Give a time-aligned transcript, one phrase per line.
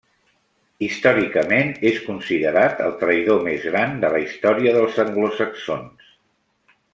[0.85, 6.11] Històricament és considerat el traïdor més gran de la història dels anglosaxons.